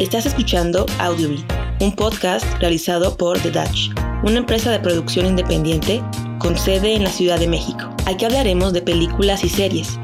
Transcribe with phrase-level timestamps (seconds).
[0.00, 1.44] Estás escuchando Audiobeat,
[1.78, 3.90] un podcast realizado por The Dutch,
[4.22, 6.02] una empresa de producción independiente
[6.38, 7.94] con sede en la Ciudad de México.
[8.06, 9.98] Aquí hablaremos de películas y series.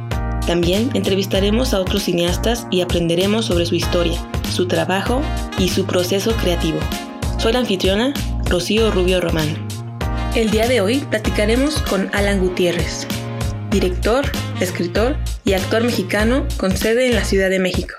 [0.46, 4.20] También entrevistaremos a otros cineastas y aprenderemos sobre su historia,
[4.54, 5.22] su trabajo
[5.56, 6.78] y su proceso creativo.
[7.38, 8.12] Soy la anfitriona,
[8.50, 9.48] Rocío Rubio Román.
[10.34, 13.06] El día de hoy platicaremos con Alan Gutiérrez,
[13.70, 15.16] director, escritor
[15.46, 17.94] y actor mexicano con sede en la Ciudad de México.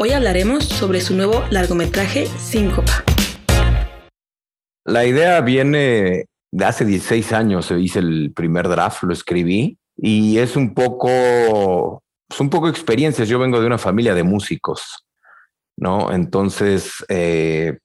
[0.00, 3.02] Hoy hablaremos sobre su nuevo largometraje Síncopa.
[4.84, 10.54] La idea viene de hace 16 años, hice el primer draft, lo escribí y es
[10.54, 13.28] un poco, es un poco experiencias.
[13.28, 15.04] Yo vengo de una familia de músicos,
[15.76, 16.12] ¿no?
[16.12, 17.78] Entonces, eh,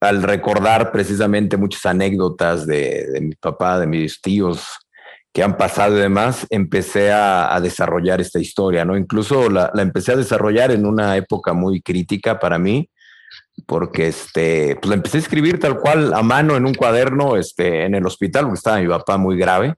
[0.00, 4.66] al recordar precisamente muchas anécdotas de, de mi papá, de mis tíos,
[5.38, 8.96] que han pasado y demás, empecé a, desarrollar esta historia, ¿no?
[8.96, 12.90] Incluso la, empecé a desarrollar en una época muy crítica para mí,
[13.64, 17.84] porque este, pues la empecé a escribir tal cual a mano en un cuaderno este,
[17.84, 19.74] en el hospital, porque estaba mi papá muy grave.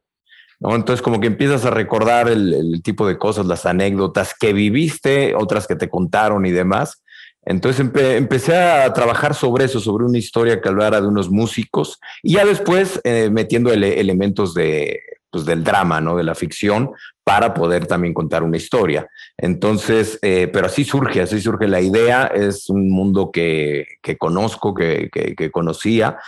[0.61, 0.75] ¿no?
[0.75, 5.67] Entonces como que empiezas a recordar el, tipo de cosas, las anécdotas que viviste, otras
[5.67, 7.03] que te contaron y demás.
[7.45, 12.35] Entonces empecé a trabajar sobre eso, sobre una historia que hablara de unos músicos y
[12.35, 15.01] ya después eh, metiendo elementos de
[15.31, 16.17] pues, del drama, ¿no?
[16.17, 16.91] De la ficción,
[17.25, 19.09] para poder también contar una historia.
[19.39, 24.75] Entonces, eh, pero así surge, así surge la idea, es un mundo que, que conozco,
[24.75, 26.19] que, que, conocía,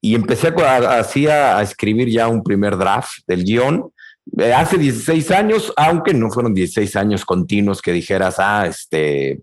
[0.00, 3.90] y empecé a, así a, escribir ya un primer draft del guion.
[4.38, 9.40] Eh, hace 16 años, aunque no fueron 16 años continuos que dijeras, ah, este,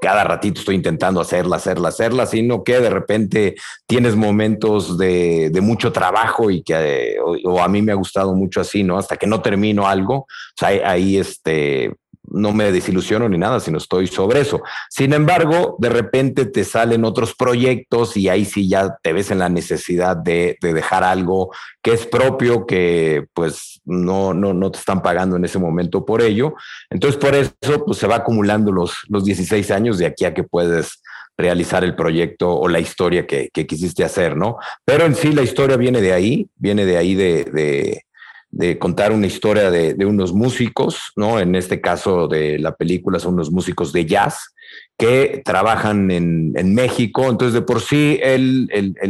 [0.00, 3.54] cada ratito estoy intentando hacerla, hacerla, hacerla, sino que de repente
[3.86, 8.82] tienes momentos de, mucho trabajo y que o, a mí me ha gustado mucho así,
[8.82, 8.96] ¿no?
[8.98, 10.26] Hasta que no termino algo,
[10.60, 11.92] ahí, ahí este,
[12.30, 14.62] no me desilusiono ni nada, sino estoy sobre eso.
[14.88, 19.40] Sin embargo, de repente te salen otros proyectos y ahí sí ya te ves en
[19.40, 21.50] la necesidad de, dejar algo
[21.82, 26.22] que es propio, que pues no, no, no te están pagando en ese momento por
[26.22, 26.54] ello.
[26.88, 30.44] Entonces, por eso pues se va acumulando los, los 16 años de aquí a que
[30.44, 31.02] puedes
[31.36, 34.58] realizar el proyecto o la historia que, quisiste hacer, ¿no?
[34.84, 38.04] Pero en sí la historia viene de ahí, viene de ahí de
[38.50, 41.38] de contar una historia de, unos músicos, ¿no?
[41.38, 44.54] En este caso de la película son unos músicos de jazz
[44.98, 47.28] que trabajan en, México.
[47.28, 48.68] Entonces, de por sí, el,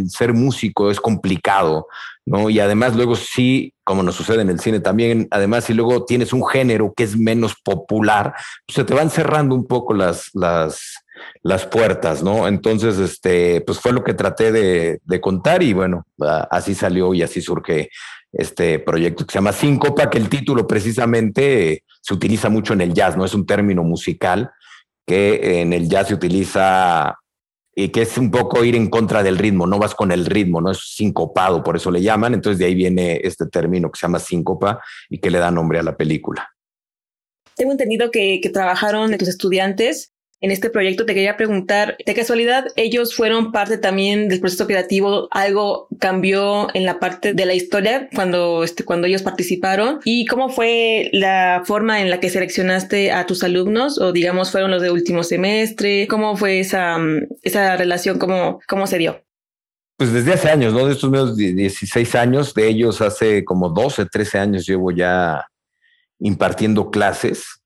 [0.09, 1.87] ser músico es complicado,
[2.27, 2.51] ¿no?
[2.51, 6.33] Y además, luego sí, como nos sucede en el cine también, además, si luego tienes
[6.33, 8.35] un género que es menos popular,
[8.67, 10.95] pues se te van cerrando un poco las, las,
[11.43, 12.47] las puertas, ¿no?
[12.47, 16.07] Entonces, este, pues fue lo que traté de, de contar y bueno,
[16.51, 17.91] así salió y así surge
[18.33, 22.95] este proyecto que se llama Síncopa, que el título precisamente se utiliza mucho en el
[22.95, 23.25] jazz, ¿no?
[23.25, 24.51] Es un término musical
[25.07, 27.19] que en el jazz se utiliza
[27.85, 30.61] y que es un poco ir en contra del ritmo, no vas con el ritmo,
[30.61, 34.07] no es sincopado, por eso le llaman, entonces de ahí viene este término que se
[34.07, 36.49] llama síncopa y que le da nombre a la película.
[37.57, 42.65] Tengo entendido que, que trabajaron tus estudiantes en este proyecto, te quería preguntar, de casualidad,
[42.77, 48.09] ellos fueron parte también del proceso creativo, algo cambió en la parte de la historia
[48.15, 53.27] cuando, este, cuando ellos participaron y cómo fue la forma en la que seleccionaste a
[53.27, 56.99] tus alumnos o digamos fueron los de último semestre, cómo fue esa,
[57.43, 59.23] esa relación, cómo, cómo se dio.
[59.99, 60.87] Pues desde hace años, ¿no?
[60.87, 65.47] De estos menos 16 años, de ellos hace como 12, 13 años llevo ya
[66.19, 67.60] impartiendo clases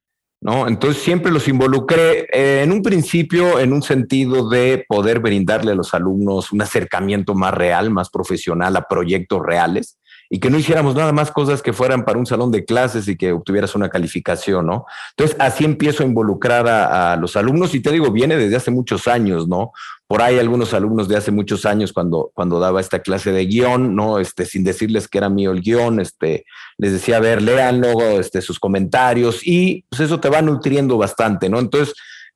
[0.45, 0.69] ¿no?
[0.69, 5.75] Entonces siempre los involucré eh, en un principio en un sentido de poder brindarle a
[5.75, 9.99] los alumnos un acercamiento más real, más profesional a proyectos reales
[10.35, 13.17] y que no hiciéramos nada más cosas que fueran para un salón de clases y
[13.17, 14.85] que obtuvieras una calificación, ¿no?
[15.11, 19.07] Entonces, así empiezo a involucrar a, los alumnos y te digo, viene desde hace muchos
[19.07, 19.71] años, ¿no?
[20.09, 23.95] Por ahí algunos alumnos de hace muchos años cuando, cuando daba esta clase de guion,
[23.95, 24.19] ¿no?
[24.19, 26.45] Este, sin decirles que era mío el guion, este,
[26.79, 31.49] les decía, a ver, léanlo, este, sus comentarios y pues eso te va nutriendo bastante,
[31.49, 31.61] ¿no?
[31.61, 31.95] Entonces,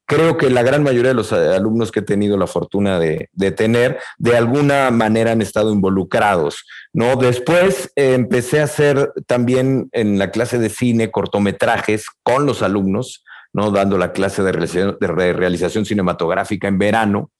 [0.08, 3.28] creo que la gran mayoría de los eh, alumnos que he tenido la fortuna de,
[3.52, 6.64] tener, de alguna manera han estado involucrados,
[6.94, 7.16] ¿no?
[7.16, 13.22] Después eh, empecé a hacer también en la clase de cine cortometrajes con los alumnos,
[13.52, 13.70] ¿no?
[13.70, 17.30] Dando la clase de realización, cinematográfica en verano.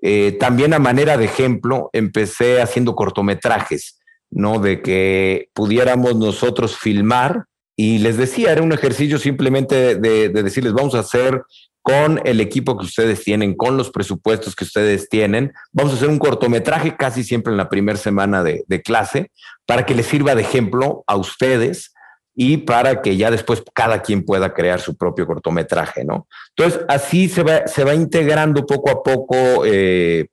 [0.00, 4.60] Eh, también a manera de ejemplo, empecé haciendo cortometrajes, ¿no?
[4.60, 7.46] De que pudiéramos nosotros filmar
[7.76, 11.42] y les decía, era un ejercicio simplemente de, de, decirles, vamos a hacer
[11.82, 15.52] con el equipo que ustedes tienen, con los presupuestos que ustedes tienen.
[15.72, 19.30] Vamos a hacer un cortometraje casi siempre en la primera semana de, clase
[19.66, 21.92] para que les sirva de ejemplo a ustedes
[22.34, 26.26] y para que ya después cada quien pueda crear su propio cortometraje, ¿no?
[26.56, 30.28] Entonces, así se va, se va integrando poco a poco eh,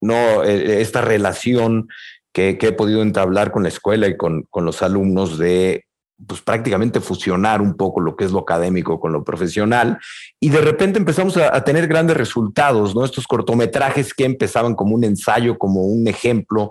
[0.00, 0.44] ¿no?
[0.44, 1.88] E, esta relación
[2.32, 5.84] que, he podido entablar con la escuela y con, con los alumnos de
[6.24, 9.98] pues prácticamente fusionar un poco lo que es lo académico con lo profesional
[10.40, 13.04] y de repente empezamos a, tener grandes resultados, ¿no?
[13.04, 16.70] Estos cortometrajes que empezaban como un ensayo, como un ejemplo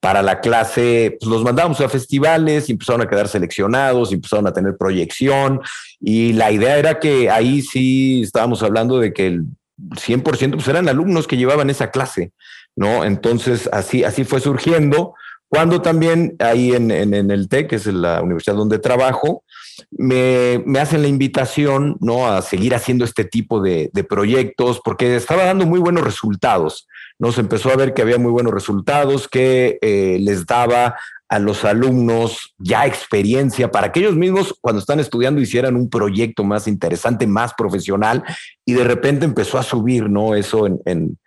[0.00, 4.52] para la clase, pues los mandábamos a festivales y empezaron a quedar seleccionados, empezaron a
[4.52, 5.60] tener proyección
[6.00, 9.44] y la idea era que ahí sí estábamos hablando de que el
[9.78, 12.32] 100% pues eran alumnos que llevaban esa clase,
[12.74, 13.04] ¿no?
[13.04, 15.14] Entonces así, así fue surgiendo
[15.50, 19.42] cuando también ahí en, el TEC, que es la universidad donde trabajo,
[19.90, 22.28] me, hacen la invitación ¿no?
[22.28, 26.86] a seguir haciendo este tipo de, proyectos porque estaba dando muy buenos resultados.
[27.18, 30.94] Nos empezó a ver que había muy buenos resultados, que eh, les daba
[31.28, 36.44] a los alumnos ya experiencia para que ellos mismos cuando están estudiando hicieran un proyecto
[36.44, 38.22] más interesante, más profesional
[38.64, 40.36] y de repente empezó a subir, ¿no?
[40.36, 41.18] Eso en,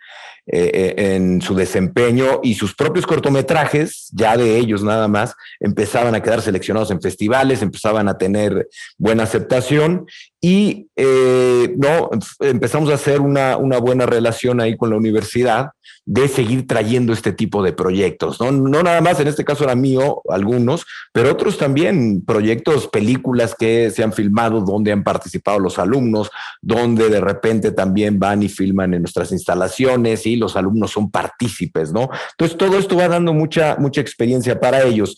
[0.46, 6.22] eh, en su desempeño y sus propios cortometrajes, ya de ellos nada más, empezaban a
[6.22, 8.68] quedar seleccionados en festivales, empezaban a tener
[8.98, 10.06] buena aceptación
[10.42, 12.10] y eh, no,
[12.42, 15.70] empezamos a hacer una, una buena relación ahí con la universidad
[16.06, 18.52] de seguir trayendo este tipo de proyectos, ¿no?
[18.52, 23.90] No nada más, en este caso era mío, algunos, pero otros también, proyectos, películas que
[23.90, 26.30] se han filmado, donde han participado los alumnos,
[26.62, 31.94] donde de repente también van y filman en nuestras instalaciones y los alumnos son partícipes,
[31.94, 32.10] ¿no?
[32.32, 35.18] Entonces, todo esto va dando mucha, mucha experiencia para ellos.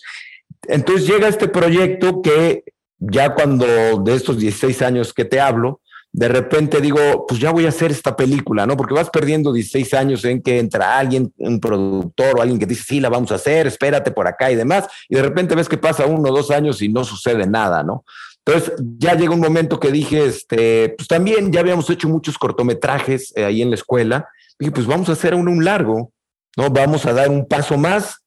[0.67, 2.63] Entonces llega este proyecto que
[2.99, 3.65] ya cuando
[4.03, 5.81] de estos 16 años que te hablo,
[6.17, 8.77] de repente digo, pues ya voy a hacer esta película, ¿no?
[8.77, 12.83] Porque vas perdiendo 16 años en que entra alguien, un productor o alguien que dice,
[12.87, 15.77] sí, la vamos a hacer, espérate por acá y demás, y de repente ves que
[15.77, 18.05] pasa uno o dos años y no sucede nada, ¿no?
[18.45, 23.33] Entonces ya llega un momento que dije, este, pues también ya habíamos hecho muchos cortometrajes
[23.35, 26.13] eh, ahí en la escuela, dije, pues vamos a hacer uno un largo,
[26.55, 26.69] ¿no?
[26.69, 28.23] Vamos a dar un paso más,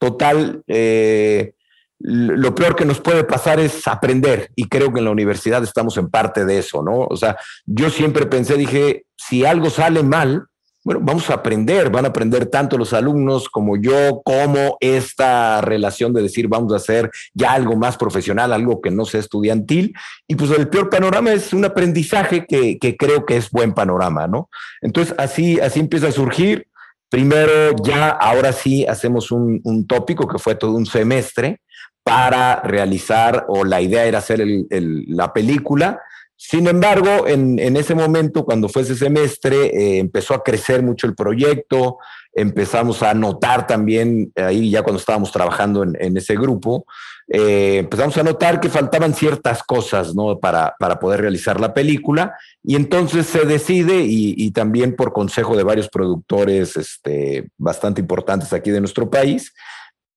[0.00, 1.52] total, eh,
[2.00, 5.96] lo peor que nos puede pasar es aprender y creo que en la universidad estamos
[5.96, 7.06] en parte de eso, ¿no?
[7.10, 7.36] O sea,
[7.66, 10.46] yo siempre pensé, dije, si algo sale mal,
[10.84, 16.14] bueno, vamos a aprender, van a aprender tanto los alumnos como yo, como esta relación
[16.14, 19.92] de decir, vamos a hacer ya algo más profesional, algo que no sea estudiantil.
[20.26, 24.48] Y pues el peor panorama es un aprendizaje que, creo que es buen panorama, ¿no?
[24.80, 26.68] Entonces, así, así empieza a surgir.
[27.08, 31.60] Primero, ya ahora sí hacemos un, un tópico que fue todo un semestre,
[32.08, 34.40] para realizar, o la idea era hacer
[34.70, 36.00] la película.
[36.40, 41.16] Sin embargo, en, ese momento, cuando fue ese semestre, eh, empezó a crecer mucho el
[41.16, 41.98] proyecto,
[42.32, 46.86] empezamos a notar también, ahí ya cuando estábamos trabajando en, ese grupo,
[47.26, 50.38] eh, empezamos a notar que faltaban ciertas cosas ¿no?
[50.38, 52.32] para, para poder realizar la película
[52.62, 58.52] y entonces se decide y, y, también por consejo de varios productores este, bastante importantes
[58.52, 59.52] aquí de nuestro país,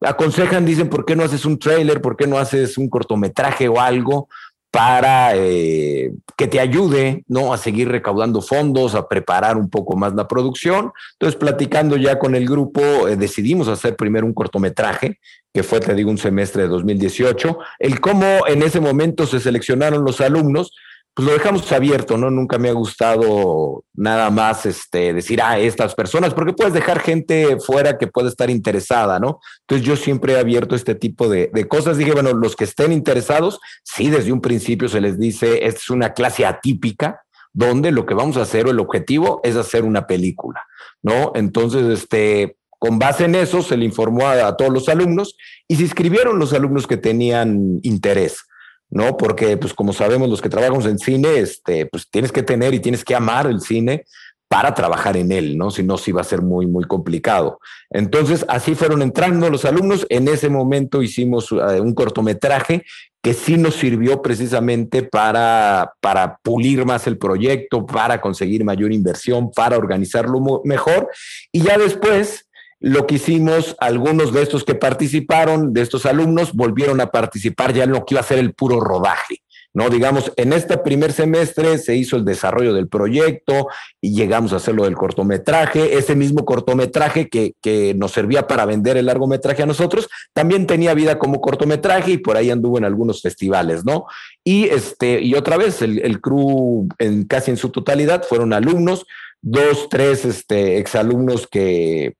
[0.02, 2.00] aconsejan, dicen, ¿por qué no haces un trailer?
[2.00, 4.30] ¿Por qué no haces un cortometraje o algo
[4.72, 7.54] para eh, que te ayude ¿no?
[7.54, 10.94] a seguir recaudando fondos, a preparar un poco más la producción?
[11.14, 15.20] Entonces, platicando ya con el grupo, eh, decidimos hacer primero un cortometraje,
[15.54, 17.60] que fue, te digo, un semestre de 2018.
[17.80, 20.72] El cómo en ese momento se seleccionaron los alumnos,
[21.14, 22.30] pues lo dejamos abierto, ¿no?
[22.30, 27.00] Nunca me ha gustado nada más este, decir, a ah, estas personas, porque puedes dejar
[27.00, 29.40] gente fuera que puede estar interesada, ¿no?
[29.62, 31.98] Entonces yo siempre he abierto este tipo de, de, cosas.
[31.98, 35.90] Dije, bueno, los que estén interesados, sí, desde un principio se les dice, esta es
[35.90, 37.22] una clase atípica,
[37.54, 40.66] donde lo que vamos a hacer o el objetivo es hacer una película,
[41.02, 41.34] ¿no?
[41.36, 45.36] Entonces, este, con base en eso, se le informó a todos los alumnos
[45.68, 48.46] y se inscribieron los alumnos que tenían interés.
[48.92, 49.18] ¿No?
[49.18, 52.80] Porque, pues como sabemos, los que trabajamos en cine, este, pues tienes que tener y
[52.80, 54.06] tienes que amar el cine
[54.52, 55.72] para trabajar en él, ¿no?
[55.72, 57.62] Si no, sí va a ser muy, muy complicado.
[57.90, 60.06] Entonces, así fueron entrando los alumnos.
[60.10, 62.84] En ese momento hicimos eh, un cortometraje
[63.24, 69.52] que sí nos sirvió precisamente para, para pulir más el proyecto, para conseguir mayor inversión,
[69.52, 71.08] para organizarlo mejor.
[71.54, 72.50] Y ya después,
[72.82, 77.84] lo que hicimos, algunos de estos que participaron, de estos alumnos, volvieron a participar ya
[77.84, 79.42] en lo que iba a ser el puro rodaje.
[79.74, 79.90] ¿no?
[79.90, 83.68] Digamos, en este primer semestre se hizo el desarrollo del proyecto
[84.02, 85.98] y llegamos a hacerlo del cortometraje.
[85.98, 90.96] Ese mismo cortometraje que, que, nos servía para vender el largometraje a nosotros, también tenía
[90.96, 94.08] vida como cortometraje y por ahí anduvo en algunos festivales, ¿no?
[94.44, 99.06] Y, este, y otra vez, el, el crew en, casi en su totalidad fueron alumnos,
[99.42, 102.16] dos, tres este, exalumnos que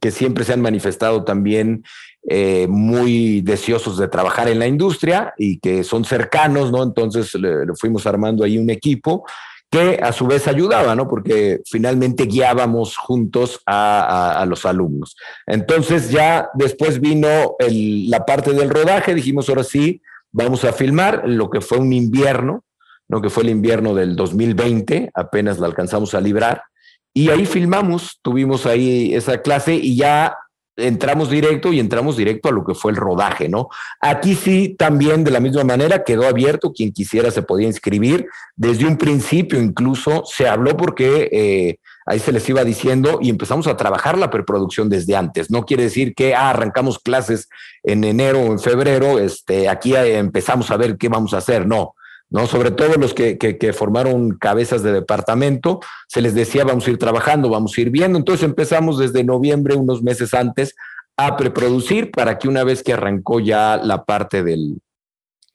[0.00, 1.84] que siempre se han manifestado también
[2.28, 6.82] eh, muy deseosos de trabajar en la industria y que son cercanos, ¿no?
[6.82, 7.32] Entonces
[7.78, 9.24] fuimos armando ahí un equipo
[9.72, 11.08] que a su vez ayudaba, ¿no?
[11.08, 15.16] Porque finalmente guiábamos juntos a, los alumnos.
[15.46, 21.48] Entonces ya después vino la parte del rodaje, dijimos ahora sí, vamos a filmar lo
[21.48, 22.64] que fue un invierno,
[23.08, 26.64] lo que fue el invierno del 2020, apenas la alcanzamos a librar.
[27.14, 30.36] Y ahí filmamos, tuvimos ahí esa clase y ya
[30.76, 33.68] entramos directo y entramos directo a lo que fue el rodaje, ¿no?
[34.00, 38.26] Aquí sí, también de la misma manera quedó abierto, quien quisiera se podía inscribir.
[38.56, 43.66] Desde un principio incluso se habló porque eh, ahí se les iba diciendo y empezamos
[43.66, 45.50] a trabajar la preproducción desde antes.
[45.50, 47.48] No quiere decir que ah, arrancamos clases
[47.82, 51.94] en enero o en febrero, este, aquí empezamos a ver qué vamos a hacer, no.
[52.32, 52.46] ¿No?
[52.46, 56.98] Sobre todo los que, que, formaron cabezas de departamento, se les decía vamos a ir
[56.98, 58.18] trabajando, vamos a ir viendo.
[58.18, 60.74] Entonces empezamos desde noviembre, unos meses antes,
[61.16, 64.80] a preproducir para que una vez que arrancó ya la parte del,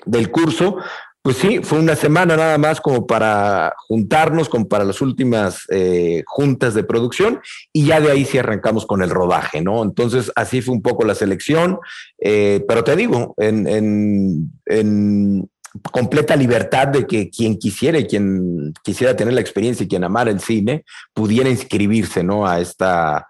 [0.06, 0.78] del curso,
[1.28, 6.24] pues sí, fue una semana nada más como para juntarnos, como para las últimas eh,
[6.26, 7.42] juntas de producción
[7.74, 9.84] y ya de ahí sí arrancamos con el rodaje, ¿no?
[9.84, 11.80] Entonces así fue un poco la selección,
[12.20, 15.50] eh, pero te digo, en, en, en
[15.92, 20.40] completa libertad de que quien quisiera quien quisiera tener la experiencia y quien amara el
[20.40, 22.48] cine pudiera inscribirse ¿no?
[22.48, 23.28] a, esta,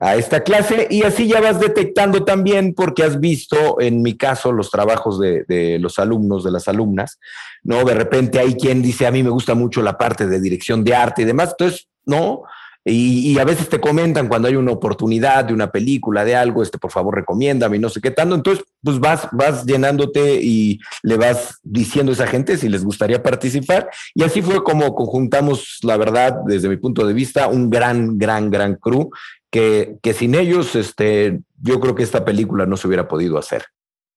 [0.00, 4.52] a esta clase y así ya vas detectando también porque has visto en mi caso
[4.52, 7.18] los trabajos de, de, los alumnos, de las alumnas,
[7.62, 7.84] ¿no?
[7.84, 10.94] De repente hay quien dice a mí me gusta mucho la parte de dirección de
[10.94, 12.42] arte y demás, entonces, ¿no?
[12.90, 16.78] Y, a veces te comentan cuando hay una oportunidad de una película, de algo, este,
[16.78, 18.34] por favor, recomiéndame y no sé qué tanto.
[18.34, 23.22] Entonces, pues vas, vas llenándote y le vas diciendo a esa gente si les gustaría
[23.22, 23.90] participar.
[24.14, 28.50] Y así fue como conjuntamos, la verdad, desde mi punto de vista, un gran, gran,
[28.50, 29.10] gran crew
[29.50, 33.64] que, que sin ellos, este, yo creo que esta película no se hubiera podido hacer.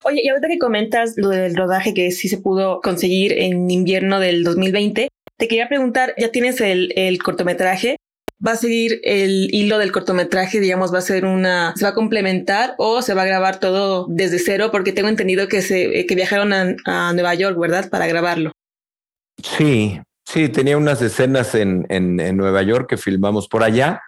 [0.03, 4.19] Oye, y ahorita que comentas lo del rodaje que sí se pudo conseguir en invierno
[4.19, 7.97] del 2020, te quería preguntar, ya tienes el, el cortometraje,
[8.45, 11.93] va a seguir el hilo del cortometraje, digamos, va a ser una, se va a
[11.93, 16.05] complementar o se va a grabar todo desde cero, porque tengo entendido que se, eh,
[16.05, 17.89] que viajaron a, Nueva York, ¿verdad?
[17.89, 18.51] Para grabarlo.
[19.43, 24.01] Sí, sí, tenía unas escenas en, en, Nueva York que filmamos por allá.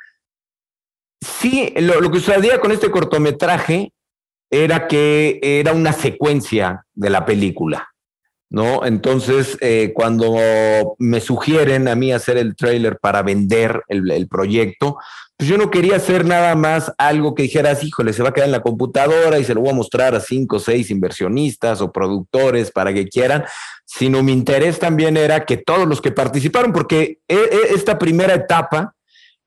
[1.22, 3.92] Sí, lo, lo que sucedía con este cortometraje
[4.50, 7.93] era que era una secuencia de la película.
[8.54, 8.86] ¿No?
[8.86, 15.00] Entonces, eh, cuando me sugieren a mí hacer el trailer para vender el, proyecto,
[15.36, 18.46] pues yo no quería hacer nada más algo que dijeras, híjole, se va a quedar
[18.46, 21.92] en la computadora y se lo voy a mostrar a cinco o seis inversionistas o
[21.92, 23.44] productores para que quieran,
[23.86, 28.36] sino mi interés también era que todos los que participaron, porque e, e, esta primera
[28.36, 28.94] etapa,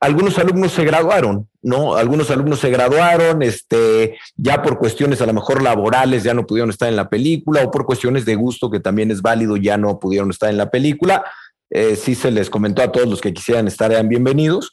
[0.01, 1.97] algunos alumnos se graduaron, ¿no?
[1.97, 6.71] Algunos alumnos se graduaron, este, ya por cuestiones a lo mejor laborales ya no pudieron
[6.71, 9.99] estar en la película o por cuestiones de gusto que también es válido ya no
[9.99, 11.25] pudieron estar en la película.
[11.71, 14.71] Eh, sí se les comentó a todos los que quisieran estar, eran bienvenidos.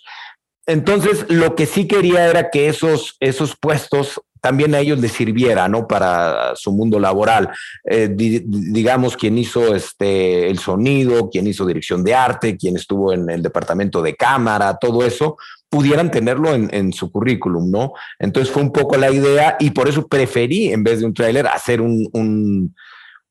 [0.65, 5.69] Entonces, lo que sí quería era que esos, esos puestos también a ellos les sirviera,
[5.69, 5.88] ¿no?
[5.88, 7.50] Para su mundo laboral.
[7.89, 13.29] Eh, digamos, quien hizo este, el sonido, quien hizo dirección de arte, quien estuvo en
[13.29, 15.38] el departamento de cámara, todo eso,
[15.69, 17.93] pudieran tenerlo en, su currículum, ¿no?
[18.19, 21.47] Entonces fue un poco la idea y por eso preferí, en vez de un tráiler,
[21.47, 22.75] hacer un,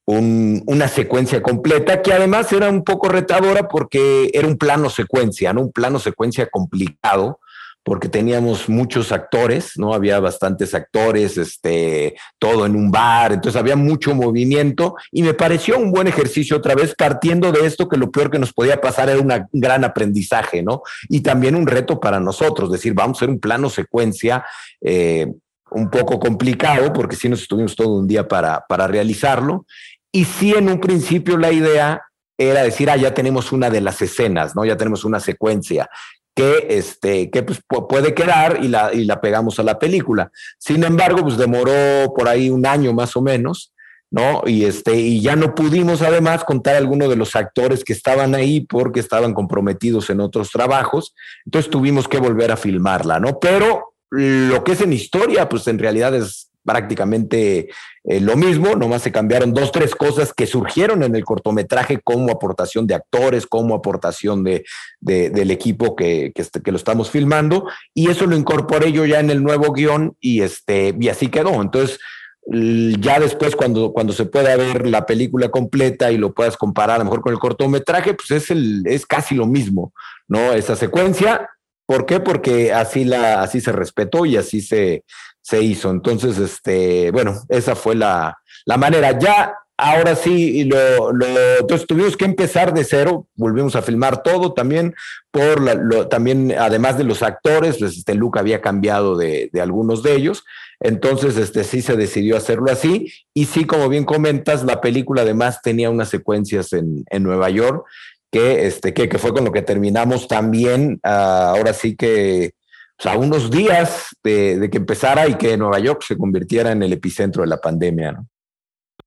[0.06, 5.60] una secuencia completa que además era un poco retadora porque era un plano secuencia, ¿no?
[5.60, 7.38] Un plano secuencia complicado
[7.84, 9.92] porque teníamos muchos actores, ¿no?
[9.92, 15.78] Había bastantes actores, este, todo en un bar, entonces había mucho movimiento y me pareció
[15.78, 19.08] un buen ejercicio otra vez partiendo de esto que lo peor que nos podía pasar
[19.08, 20.82] era un gran aprendizaje, ¿no?
[21.08, 24.44] Y también un reto para nosotros, decir, vamos a hacer un plano secuencia
[24.80, 25.26] eh,
[25.72, 29.66] un poco complicado porque si nos estuvimos todo un día para, para realizarlo.
[30.12, 32.02] Y sí, en un principio la idea
[32.38, 34.64] era decir, ah, ya tenemos una de las escenas, ¿no?
[34.64, 35.88] Ya tenemos una secuencia
[36.34, 40.30] que, este, que pues, puede quedar y la, y la pegamos a la película.
[40.58, 43.72] Sin embargo, pues demoró por ahí un año más o menos,
[44.10, 44.42] ¿no?
[44.46, 48.34] Y, este, y ya no pudimos además contar a alguno de los actores que estaban
[48.34, 51.14] ahí porque estaban comprometidos en otros trabajos,
[51.46, 53.38] entonces tuvimos que volver a filmarla, ¿no?
[53.40, 57.70] Pero lo que es en historia, pues en realidad es prácticamente
[58.04, 62.32] eh, lo mismo, nomás se cambiaron dos, tres cosas que surgieron en el cortometraje como
[62.32, 64.64] aportación de actores, como aportación de,
[65.00, 69.42] del equipo que, que, lo estamos filmando, y eso lo incorporé yo ya en el
[69.42, 71.60] nuevo guion y, este, y así quedó.
[71.60, 71.98] Entonces,
[72.44, 76.98] ya después cuando, cuando se pueda ver la película completa y lo puedas comparar a
[76.98, 79.92] lo mejor con el cortometraje, pues es, el, es casi lo mismo,
[80.26, 80.52] ¿no?
[80.52, 81.48] Esa secuencia
[81.86, 82.20] ¿Por qué?
[82.20, 85.04] Porque así, la, así se respetó y así se,
[85.42, 85.90] se hizo.
[85.90, 89.18] Entonces, este, bueno, esa fue la, la manera.
[89.18, 91.26] Ya ahora sí, lo, lo,
[91.60, 94.94] entonces tuvimos que empezar de cero, volvimos a filmar todo también,
[95.30, 100.14] por también, además de los actores, pues este Luke había cambiado de, de, algunos de
[100.14, 100.44] ellos,
[100.78, 105.60] entonces este sí se decidió hacerlo así, y sí, como bien comentas, la película además
[105.62, 107.84] tenía unas secuencias en, en Nueva York,
[108.30, 112.52] que, este, que, que, fue con lo que terminamos también, uh, ahora sí que
[112.98, 116.82] o sea, unos días de, de, que empezara y que Nueva York se convirtiera en
[116.82, 118.28] el epicentro de la pandemia, ¿no?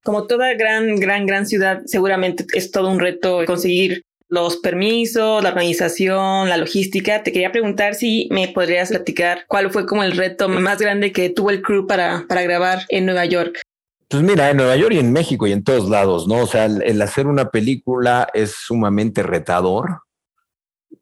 [0.03, 5.49] Como toda gran, gran, gran ciudad, seguramente es todo un reto conseguir los permisos, la
[5.49, 7.23] organización, la logística.
[7.23, 11.29] Te quería preguntar si me podrías platicar cuál fue como el reto más grande que
[11.29, 13.61] tuvo el crew para, para grabar en Nueva York.
[14.07, 16.43] Pues mira, en Nueva York y en México y en todos lados, ¿no?
[16.43, 20.01] O sea, el, el hacer una película es sumamente retador.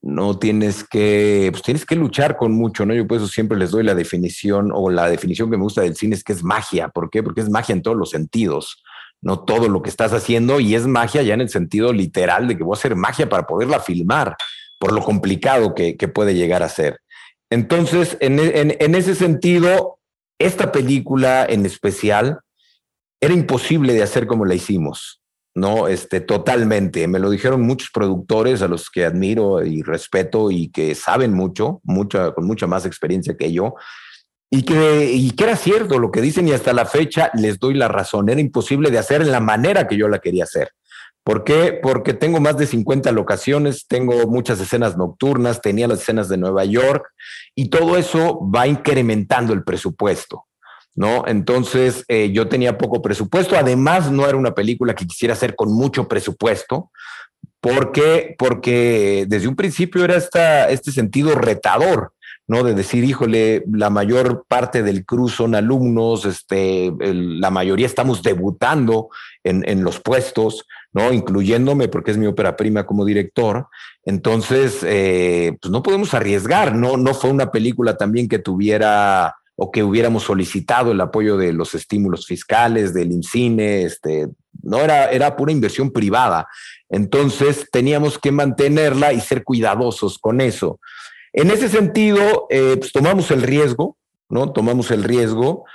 [0.02, 2.94] No tienes que, pues tienes que luchar con mucho, ¿no?
[2.94, 5.96] Yo por eso siempre les doy la definición o la definición que me gusta del
[5.96, 6.90] cine es que es magia.
[6.90, 7.24] ¿Por qué?
[7.24, 8.84] Porque es magia en todos los sentidos
[9.24, 12.58] no todo lo que estás haciendo y es magia ya en el sentido literal de
[12.58, 14.36] que voy a hacer magia para poderla filmar
[14.80, 17.00] por lo complicado que, que puede llegar a ser.
[17.50, 20.00] Entonces, en, en, en, ese sentido,
[20.40, 22.42] esta película en especial
[23.22, 25.22] era imposible de hacer como la hicimos,
[25.56, 25.88] ¿no?
[25.88, 27.08] Este, totalmente.
[27.08, 31.82] Me lo dijeron muchos productores a los que admiro y respeto y que saben mucho,
[31.84, 33.76] mucha, con mucha más experiencia que yo,
[34.50, 37.74] y que, y que era cierto lo que dicen y hasta la fecha les doy
[37.74, 38.30] la razón.
[38.30, 40.72] Era imposible de hacer en la manera que yo la quería hacer.
[41.24, 41.80] ¿Por qué?
[41.82, 46.66] Porque tengo más de 50 locaciones, tengo muchas escenas nocturnas, tenía las escenas de Nueva
[46.66, 47.06] York
[47.56, 50.46] y todo eso va incrementando el presupuesto,
[50.96, 51.24] ¿no?
[51.28, 55.74] Entonces eh, yo tenía poco presupuesto, además no era una película que quisiera hacer con
[55.74, 56.92] mucho presupuesto,
[57.60, 62.12] porque, porque desde un principio era esta, este sentido retador
[62.48, 62.64] ¿no?
[62.64, 69.10] De decir, híjole, la mayor parte del crew son alumnos, este, la mayoría estamos debutando
[69.44, 71.14] en, en, los puestos, ¿no?
[71.14, 73.68] Incluyéndome porque es mi ópera prima como director.
[74.04, 76.98] Entonces, eh, pues no podemos arriesgar, ¿no?
[76.98, 81.76] No fue una película también que tuviera o que hubiéramos solicitado el apoyo de los
[81.76, 84.28] estímulos fiscales, del INCINE, este,
[84.64, 86.48] no era, era pura inversión privada.
[86.90, 90.80] Entonces teníamos que mantenerla y ser cuidadosos con eso.
[91.34, 93.98] En ese sentido, eh, pues tomamos el riesgo,
[94.30, 94.52] ¿no?
[94.52, 95.66] Tomamos el riesgo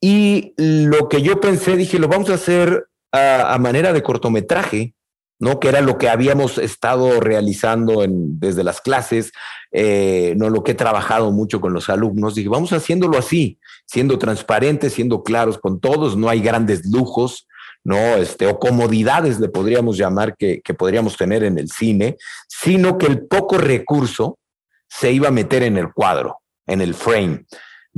[0.00, 4.94] y lo que yo pensé, dije, lo vamos a hacer a, a manera de cortometraje,
[5.38, 5.60] ¿no?
[5.60, 9.32] Que era lo que habíamos estado realizando en, desde las clases,
[9.70, 12.34] eh, no lo que he trabajado mucho con los alumnos.
[12.34, 17.46] Dije, vamos haciéndolo así, siendo transparentes, siendo claros con todos, no hay grandes lujos,
[17.84, 17.96] ¿no?
[17.96, 22.16] Este, o comodidades le podríamos llamar que, que podríamos tener en el cine,
[22.48, 24.38] sino que el poco recurso
[24.88, 27.44] se iba a meter en el cuadro, en el frame.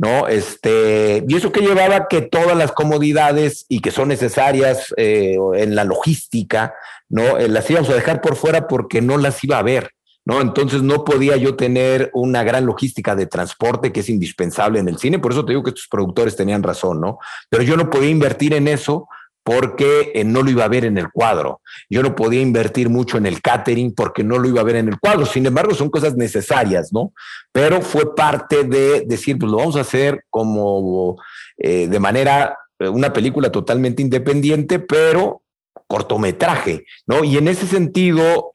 [0.01, 0.29] ¿No?
[0.29, 5.75] Este, y eso que llevaba que todas las comodidades y que son necesarias eh, en
[5.75, 6.73] la logística,
[7.11, 7.37] ¿no?
[7.37, 9.91] Eh, las íbamos a dejar por fuera porque no las iba a ver,
[10.25, 10.41] ¿no?
[10.41, 14.97] Entonces no podía yo tener una gran logística de transporte que es indispensable en el
[14.97, 17.19] cine, por eso te digo que estos productores tenían razón, ¿no?
[17.51, 19.07] Pero yo no podía invertir en eso
[19.43, 21.61] porque eh, no lo iba a ver en el cuadro.
[21.89, 24.89] Yo no podía invertir mucho en el catering porque no lo iba a ver en
[24.89, 25.27] el cuadro.
[25.27, 27.13] Sin embargo, son cosas necesarias, ¿no?
[27.53, 31.17] Pero fue parte de decir, pues lo vamos a hacer como
[31.59, 35.43] eh, de manera, eh, una película totalmente independiente, pero
[35.87, 37.25] cortometraje, ¿no?
[37.25, 38.51] Y en ese sentido,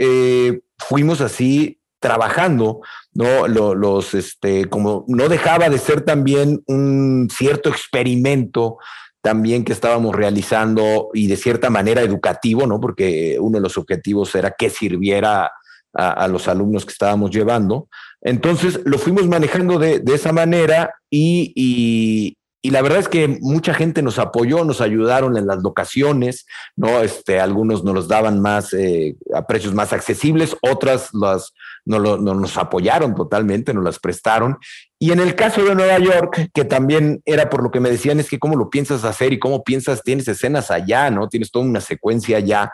[0.77, 2.81] fuimos así trabajando,
[3.13, 3.47] ¿no?
[3.47, 8.77] Los, este, como no dejaba de ser también un cierto experimento
[9.25, 12.79] también que estábamos realizando y de cierta manera educativo, ¿no?
[12.79, 15.51] Porque uno de los objetivos era que sirviera
[15.95, 17.87] a, los alumnos que estábamos llevando.
[18.21, 23.73] Entonces lo fuimos manejando de, de esa manera y, y, la verdad es que mucha
[23.73, 27.01] gente nos apoyó, nos ayudaron en las locaciones, ¿no?
[27.01, 31.53] Este, algunos nos los daban más eh, a precios más accesibles, otras las,
[31.85, 34.57] no, lo, no nos apoyaron totalmente, nos las prestaron
[34.97, 38.19] y en el caso de Nueva York, que también era por lo que me decían,
[38.19, 41.27] es que cómo lo piensas hacer y cómo piensas, tienes escenas allá, ¿no?
[41.27, 42.71] Tienes toda una secuencia allá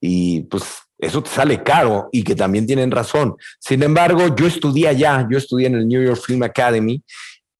[0.00, 0.64] y pues
[0.98, 3.34] eso te sale caro y que también tienen razón.
[3.58, 7.02] Sin embargo, yo estudié allá, yo estudié en el New York Film Academy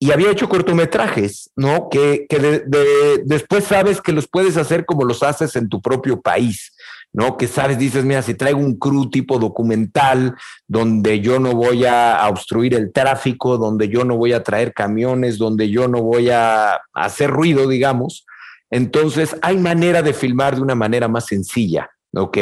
[0.05, 1.88] y había hecho cortometrajes, ¿no?
[1.88, 5.81] Que, que de, de, después sabes que los puedes hacer como los haces en tu
[5.81, 6.75] propio país.
[7.14, 7.38] ¿no?
[7.38, 10.35] Que sabes, dices, mira, si traigo un crew tipo documental,
[10.69, 15.38] donde yo no voy a, obstruir el tráfico, donde yo no voy a traer camiones,
[15.38, 18.27] donde yo no voy a, hacer ruido, digamos,
[18.71, 22.37] entonces hay manera de filmar de una manera más sencilla, ¿ok?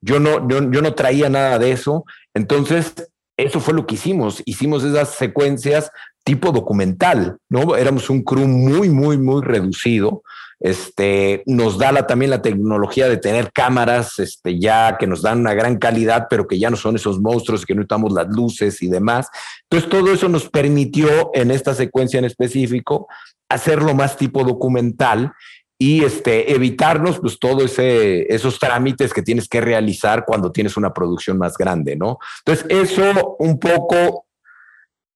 [0.00, 2.94] Yo no, yo, yo no traía nada de eso, entonces
[3.36, 4.42] eso fue lo que hicimos.
[4.46, 5.90] Hicimos esas secuencias
[6.24, 7.76] tipo documental, ¿no?
[7.76, 10.22] Éramos un crew muy, muy, muy reducido.
[10.58, 15.40] Este, nos da la, también la tecnología de tener cámaras este, ya que nos dan
[15.40, 18.82] una gran calidad, pero que ya no son esos monstruos que no necesitamos las luces
[18.82, 19.28] y demás.
[19.68, 23.08] Entonces, todo eso nos permitió en esta secuencia en específico
[23.48, 25.32] hacerlo más tipo documental
[25.78, 31.36] y este, evitarnos pues todo esos trámites que tienes que realizar cuando tienes una producción
[31.36, 32.18] más grande, ¿no?
[32.44, 34.23] Entonces, eso un poco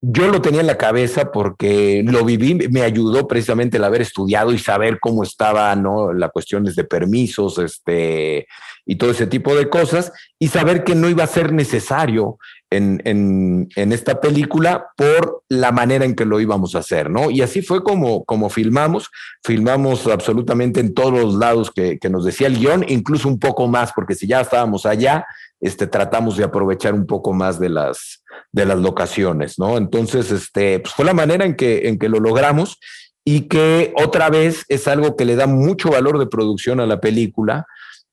[0.01, 4.53] yo lo tenía en la cabeza porque lo viví, me ayudó precisamente el haber estudiado
[4.53, 6.13] y saber cómo estaba, ¿no?
[6.13, 8.47] Las cuestiones de permisos, este,
[8.87, 12.39] y todo ese tipo de cosas, y saber que no iba a ser necesario
[12.71, 17.31] en, en, esta película por la manera en que lo íbamos a hacer, ¿no?
[17.31, 19.11] Y así fue como, como filmamos,
[19.43, 23.67] filmamos absolutamente en todos los lados que, que nos decía el guion, incluso un poco
[23.67, 25.27] más, porque si ya estábamos allá,
[25.61, 29.77] este, tratamos de aprovechar un poco más de las, de las locaciones, ¿no?
[29.77, 32.79] Entonces, este, pues fue la manera en que, en que lo logramos
[33.25, 37.01] y que otra vez es algo que le da mucho valor de producción a la
[37.01, 37.67] película,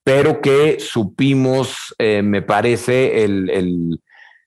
[0.04, 4.00] pero que supimos, eh, me parece, el,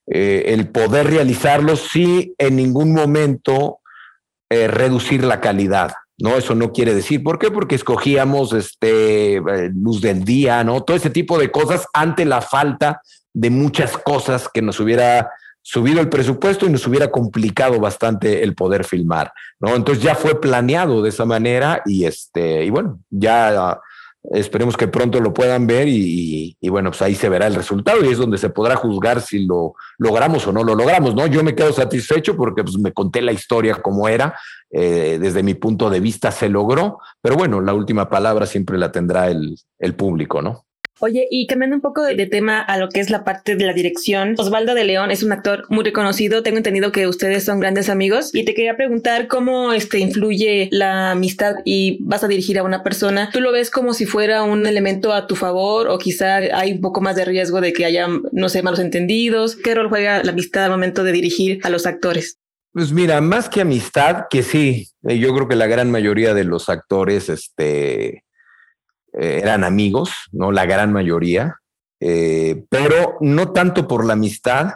[0.06, 3.80] eh, el, poder realizarlo sin en ningún momento
[4.50, 5.92] eh, reducir la calidad.
[6.18, 6.36] ¿No?
[6.36, 7.22] Eso no quiere decir.
[7.22, 7.50] ¿Por qué?
[7.50, 10.82] Porque escogíamos este, eh, luz del día, ¿no?
[10.82, 13.00] Todo ese tipo de cosas ante la falta
[13.32, 15.30] de muchas cosas que nos hubiera
[15.62, 19.76] subido el presupuesto y nos hubiera complicado bastante el poder filmar, ¿no?
[19.76, 23.78] Entonces ya fue planeado de esa manera y este, y bueno, ya
[24.30, 28.08] Esperemos que pronto lo puedan ver y, bueno, pues ahí se verá el resultado y
[28.08, 31.26] es donde se podrá juzgar si lo logramos o no lo logramos, ¿no?
[31.26, 34.38] Yo me quedo satisfecho porque pues me conté la historia como era,
[34.70, 38.92] eh, desde mi punto de vista se logró, pero bueno, la última palabra siempre la
[38.92, 40.67] tendrá el, el público, ¿no?
[41.00, 43.72] Oye, y cambiando un poco de, tema a lo que es la parte de la
[43.72, 46.42] dirección, Osvaldo de León es un actor muy reconocido.
[46.42, 51.12] Tengo entendido que ustedes son grandes amigos y te quería preguntar cómo este influye la
[51.12, 53.30] amistad y vas a dirigir a una persona.
[53.32, 56.80] ¿Tú lo ves como si fuera un elemento a tu favor o quizá hay un
[56.80, 59.54] poco más de riesgo de que haya, no sé, malos entendidos?
[59.56, 62.38] ¿Qué rol juega la amistad al momento de dirigir a los actores?
[62.72, 66.68] Pues mira, más que amistad, que sí, yo creo que la gran mayoría de los
[66.68, 68.24] actores, este,
[69.12, 70.52] eh, eran amigos, ¿no?
[70.52, 71.56] La gran mayoría,
[72.00, 74.74] eh, pero no tanto por la amistad,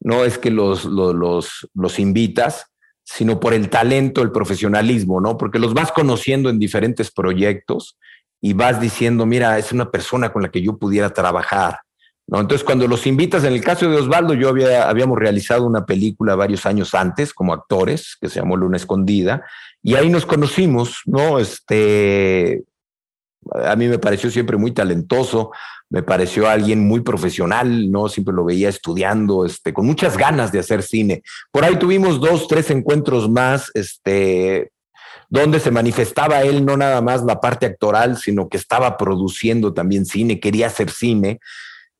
[0.00, 2.66] no es que los, los, los, invitas,
[3.04, 5.36] sino por el talento, el profesionalismo, ¿no?
[5.36, 7.98] Porque los vas conociendo en diferentes proyectos
[8.40, 11.80] y vas diciendo, mira, es una persona con la que yo pudiera trabajar,
[12.26, 12.40] ¿no?
[12.40, 16.34] Entonces, cuando los invitas, en el caso de Osvaldo, yo había, habíamos realizado una película
[16.34, 19.44] varios años antes como actores, que se llamó Luna Escondida,
[19.82, 21.38] y ahí nos conocimos, ¿no?
[21.38, 22.64] Este,
[23.64, 25.50] a mí me pareció siempre muy talentoso,
[25.88, 28.08] me pareció alguien muy profesional, ¿no?
[28.08, 31.22] Siempre lo veía estudiando, este, con muchas ganas de hacer cine.
[31.50, 34.70] Por ahí tuvimos dos, tres encuentros más, este,
[35.28, 40.06] donde se manifestaba él no nada más la parte actoral, sino que estaba produciendo también
[40.06, 41.40] cine, quería hacer cine.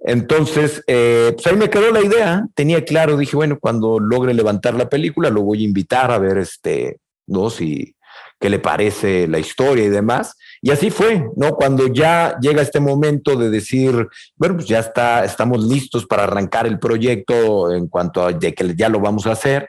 [0.00, 4.74] Entonces, eh, pues ahí me quedó la idea, tenía claro, dije, bueno, cuando logre levantar
[4.74, 7.50] la película, lo voy a invitar a ver, este, ¿no?
[7.50, 7.94] Si,
[8.40, 10.36] qué le parece la historia y demás.
[10.62, 11.54] Y así fue, ¿no?
[11.54, 16.66] Cuando ya llega este momento de decir, bueno, pues ya está, estamos listos para arrancar
[16.66, 19.68] el proyecto en cuanto a que ya lo vamos a hacer,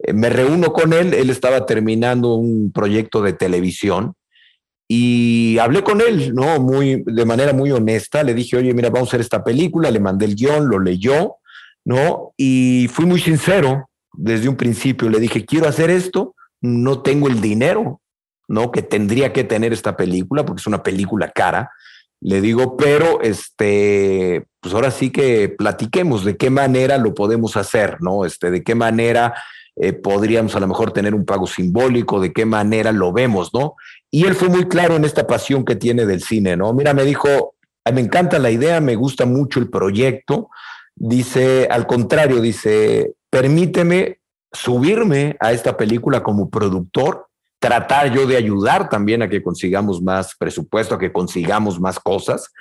[0.00, 4.14] eh, me reúno con él, él estaba terminando un proyecto de televisión
[4.88, 6.58] y hablé con él, ¿no?
[6.60, 10.00] Muy, de manera muy honesta, le dije, oye, mira, vamos a hacer esta película, le
[10.00, 11.36] mandé el guion, lo leyó,
[11.84, 12.32] ¿no?
[12.36, 17.40] Y fui muy sincero desde un principio, le dije, quiero hacer esto, no tengo el
[17.40, 18.00] dinero,
[18.48, 18.72] ¿no?
[18.72, 21.70] Que tendría que tener esta película, porque es una película cara.
[22.20, 27.98] Le digo, pero este, pues ahora sí que platiquemos de qué manera lo podemos hacer,
[28.00, 28.24] ¿no?
[28.24, 29.34] Este, de qué manera
[29.76, 33.76] eh, podríamos a lo mejor tener un pago simbólico, de qué manera lo vemos, ¿no?
[34.10, 36.72] Y él fue muy claro en esta pasión que tiene del cine, ¿no?
[36.72, 37.54] Mira, me dijo,
[37.92, 40.48] me encanta la idea, me gusta mucho el proyecto.
[40.96, 44.18] Dice, al contrario, dice, permíteme
[44.50, 47.27] subirme a esta película como productor
[47.58, 52.52] tratar yo de ayudar también a que consigamos más presupuesto, a que consigamos más cosas,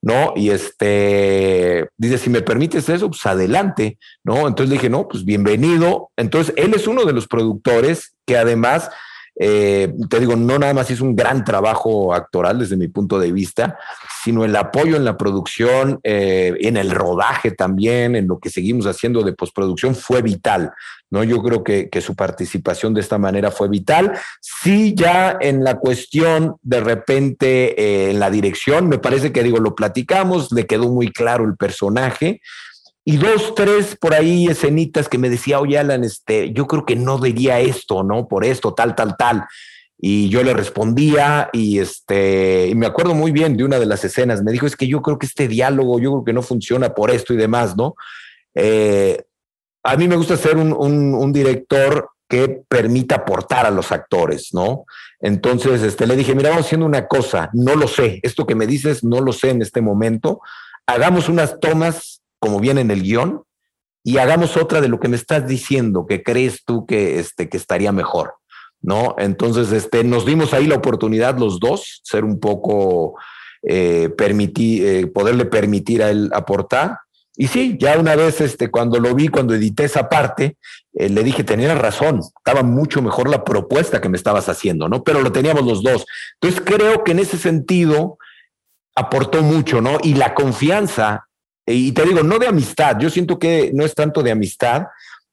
[0.00, 0.32] ¿no?
[0.36, 4.46] Y este, dice, si me permites eso, pues adelante, ¿no?
[4.46, 6.10] Entonces dije, no, pues bienvenido.
[6.16, 8.90] Entonces, él es uno de los productores que además
[9.38, 13.32] eh, te digo, no nada más hizo un gran trabajo actoral desde mi punto de
[13.32, 13.78] vista,
[14.24, 18.86] sino el apoyo en la producción, eh, en el rodaje también, en lo que seguimos
[18.86, 20.72] haciendo de postproducción fue vital.
[21.10, 21.22] ¿no?
[21.22, 24.18] Yo creo que, su participación de esta manera fue vital.
[24.40, 29.58] Sí, ya en la cuestión de repente eh, en la dirección, me parece que digo,
[29.58, 32.40] lo platicamos, le quedó muy claro el personaje
[33.08, 36.96] y dos, tres por ahí escenitas que me decía, oye, Alan, este, yo creo que
[36.96, 38.26] no diría esto, ¿no?
[38.26, 39.44] Por esto, tal, tal, tal.
[39.96, 44.42] Y yo le respondía y este, me acuerdo muy bien de una de las escenas,
[44.42, 47.12] me dijo, es que yo creo que este diálogo, yo creo que no funciona por
[47.12, 47.94] esto y demás, ¿no?
[48.56, 49.22] Eh,
[49.84, 54.84] a mí me gusta ser un, un, director que permita aportar a los actores, ¿no?
[55.20, 58.66] Entonces, este, le dije, mira, vamos haciendo una cosa, no lo sé, esto que me
[58.66, 60.40] dices, no lo sé en este momento,
[60.86, 63.42] hagamos unas tomas como viene en el guion
[64.04, 67.56] y hagamos otra de lo que me estás diciendo, que crees tú que, este, que
[67.56, 68.34] estaría mejor,
[68.80, 69.16] ¿no?
[69.18, 73.14] Entonces, este, nos dimos ahí la oportunidad los dos, ser un poco,
[73.62, 76.98] eh, eh, poderle permitir a él aportar
[77.36, 80.56] y sí, ya una vez este, cuando lo vi, cuando edité esa parte,
[80.94, 85.04] eh, le dije, tenías razón, estaba mucho mejor la propuesta que me estabas haciendo, ¿no?
[85.04, 86.06] Pero lo teníamos los dos.
[86.40, 88.16] Entonces creo que en ese sentido
[88.94, 89.98] aportó mucho, ¿no?
[90.02, 91.25] Y la confianza,
[91.66, 94.84] y te digo, no de amistad, yo siento que no es tanto de amistad,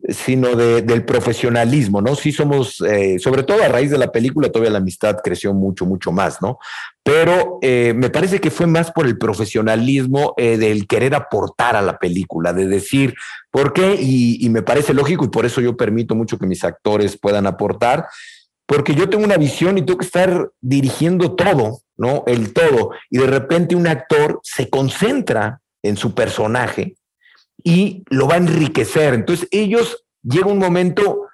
[0.09, 2.15] sino de, del profesionalismo, ¿no?
[2.15, 5.85] Sí somos, eh, sobre todo a raíz de la película, todavía la amistad creció mucho,
[5.85, 6.59] mucho más, ¿no?
[7.03, 11.81] Pero eh, me parece que fue más por el profesionalismo eh, del querer aportar a
[11.81, 13.13] la película, de decir,
[13.49, 13.95] ¿por qué?
[13.99, 17.47] Y, y me parece lógico y por eso yo permito mucho que mis actores puedan
[17.47, 18.07] aportar,
[18.65, 22.23] porque yo tengo una visión y tengo que estar dirigiendo todo, ¿no?
[22.27, 22.91] El todo.
[23.09, 26.95] Y de repente un actor se concentra en su personaje
[27.63, 29.13] y lo va a enriquecer.
[29.13, 31.27] Entonces ellos llega un momento,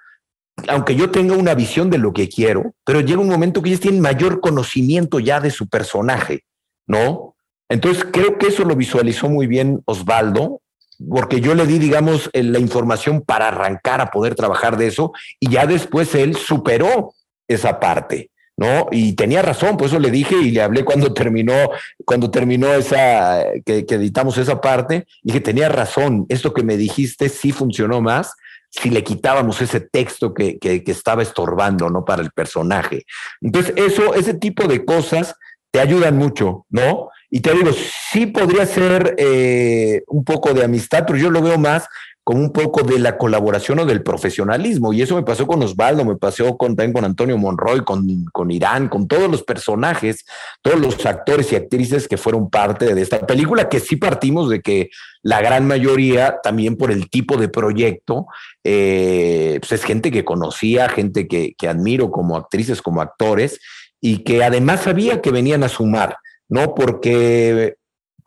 [0.68, 3.80] aunque yo tenga una visión de lo que quiero, pero llega un momento que ellos
[3.80, 6.44] tienen mayor conocimiento ya de su personaje,
[6.86, 7.34] ¿no?
[7.68, 10.60] Entonces creo que eso lo visualizó muy bien Osvaldo,
[11.08, 15.48] porque yo le di, digamos, la información para arrancar a poder trabajar de eso y
[15.48, 17.14] ya después él superó
[17.48, 18.30] esa parte.
[18.60, 18.88] ¿No?
[18.90, 21.70] Y tenía razón, por eso le dije y le hablé cuando terminó,
[22.04, 27.52] cuando terminó esa, que, editamos esa parte, dije, tenía razón, esto que me dijiste sí
[27.52, 28.34] funcionó más
[28.68, 32.04] si le quitábamos ese texto que, que, estaba estorbando, ¿no?
[32.04, 33.06] Para el personaje.
[33.40, 35.34] Entonces, eso, ese tipo de cosas
[35.70, 37.08] te ayudan mucho, ¿no?
[37.30, 37.70] Y te digo,
[38.12, 41.88] sí podría ser eh, un poco de amistad, pero yo lo veo más
[42.22, 44.92] con un poco de la colaboración o del profesionalismo.
[44.92, 48.50] Y eso me pasó con Osvaldo, me pasó con, también con Antonio Monroy, con, con
[48.50, 50.24] Irán, con todos los personajes,
[50.62, 54.60] todos los actores y actrices que fueron parte de esta película, que sí partimos de
[54.60, 54.90] que
[55.22, 58.26] la gran mayoría, también por el tipo de proyecto,
[58.64, 63.60] eh, pues es gente que conocía, gente que, que admiro como actrices, como actores,
[64.00, 66.16] y que además sabía que venían a sumar.
[66.50, 66.74] ¿no?
[66.74, 67.76] Porque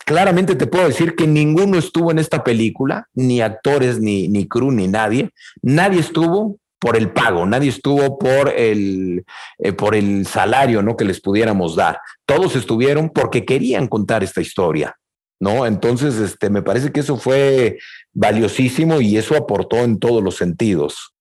[0.06, 4.72] claramente te puedo decir que ninguno estuvo en esta película, ni actores, ni, ni crew,
[4.72, 5.30] ni nadie.
[5.62, 9.24] Nadie estuvo por el pago, nadie estuvo por el,
[9.60, 10.98] eh, por el salario ¿no?
[10.98, 12.00] que les pudiéramos dar.
[12.26, 14.98] Todos estuvieron porque querían contar esta historia.
[15.40, 15.66] ¿no?
[15.66, 17.78] Entonces, este, me parece que eso fue
[18.14, 21.14] valiosísimo y eso aportó en todos los sentidos.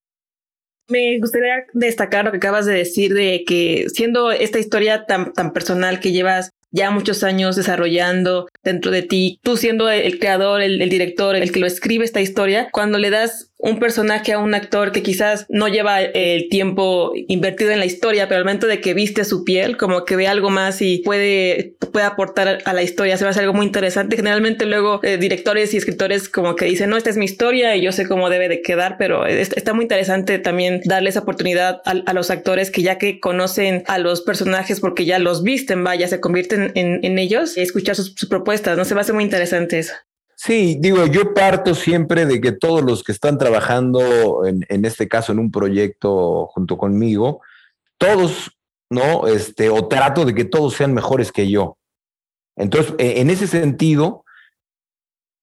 [0.88, 5.52] Me gustaría destacar lo que acabas de decir de que siendo esta historia tan, tan
[5.52, 10.78] personal que llevas ya muchos años desarrollando dentro de ti, tú siendo el creador, el,
[10.88, 14.90] director, el que lo escribe esta historia, cuando le das un personaje a un actor
[14.90, 18.92] que quizás no lleva el tiempo invertido en la historia, pero al momento de que
[18.92, 23.16] viste su piel, como que ve algo más y puede, puede aportar a la historia,
[23.16, 24.16] se va a hacer algo muy interesante.
[24.16, 27.82] Generalmente luego eh, directores y escritores como que dicen, no, esta es mi historia y
[27.82, 32.30] yo sé cómo debe de quedar, pero está muy interesante también darles oportunidad a, los
[32.30, 36.72] actores que ya que conocen a los personajes porque ya los visten, vaya, se convierten
[36.74, 38.84] en, ellos, y escuchar sus, sus propuestas, ¿no?
[38.84, 39.92] Se va a hacer muy interesante eso.
[40.44, 45.30] Sí, digo, yo parto siempre de que todos los que están trabajando, en, este caso,
[45.30, 47.42] en un proyecto junto conmigo,
[47.96, 48.50] todos,
[48.90, 49.28] ¿no?
[49.28, 51.78] Este, o trato de que todos sean mejores que yo.
[52.56, 54.24] Entonces, e, en ese sentido,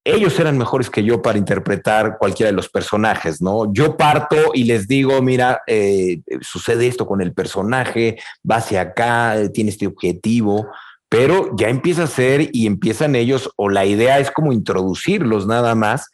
[0.03, 3.71] ellos eran mejores que yo para interpretar cualquiera de los personajes, ¿no?
[3.71, 8.17] Yo parto y les digo, mira, eh, sucede esto con el personaje,
[8.49, 10.67] va hacia acá, tiene este objetivo
[11.09, 15.73] pero ya empieza a ser y empiezan ellos, o la idea es como introducirlos nada
[15.75, 16.07] más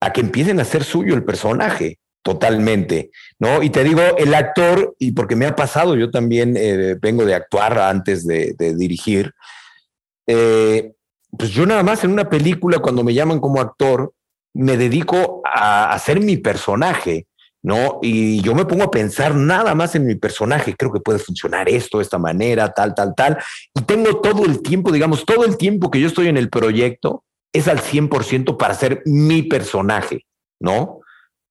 [0.00, 3.62] a que empiecen a ser suyo el personaje totalmente, ¿no?
[3.62, 7.34] Y te digo, el actor, y porque me ha pasado, yo también eh, vengo de
[7.34, 9.32] actuar antes de, dirigir,
[10.26, 10.92] eh,
[11.36, 14.12] pues yo nada más en una película, cuando me llaman como actor,
[14.54, 17.26] me dedico a hacer mi personaje.
[17.62, 17.98] ¿No?
[18.02, 21.68] Y yo me pongo a pensar nada más en mi personaje, creo que puede funcionar
[21.68, 23.38] esto de esta manera, tal, tal, tal,
[23.74, 27.24] y tengo todo el tiempo, digamos, todo el tiempo que yo estoy en el proyecto
[27.52, 30.26] es al 100% para ser mi personaje,
[30.60, 31.00] ¿no?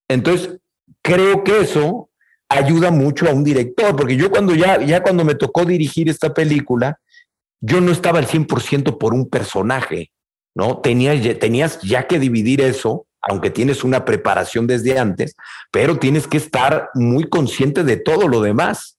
[0.08, 0.58] Entonces,
[1.02, 2.10] creo que eso
[2.50, 6.34] ayuda mucho a un director, porque yo cuando ya, ya cuando me tocó dirigir esta
[6.34, 7.00] película,
[7.62, 10.12] yo no estaba al 100% por un personaje,
[10.56, 10.80] ¿no?
[10.80, 15.36] Tenías, tenías ya que dividir eso aunque tienes una preparación desde antes,
[15.72, 18.98] pero tienes que estar muy consciente de todo lo demás.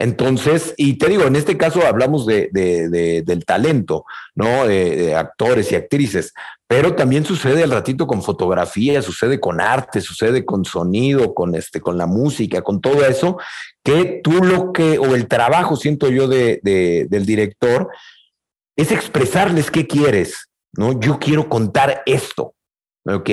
[0.00, 4.04] Entonces, y te digo, en este caso hablamos de, del talento,
[4.34, 4.66] ¿no?
[4.66, 6.32] de actores y actrices,
[6.68, 11.80] pero también sucede al ratito con fotografía, sucede con arte, sucede con sonido, con, este,
[11.80, 13.38] con la música, con todo eso,
[13.82, 17.88] que tú lo que, o el trabajo, siento yo, de, del director,
[18.76, 21.00] es expresarles qué quieres, ¿no?
[21.00, 22.54] Yo quiero contar esto,
[23.08, 23.30] ¿ok?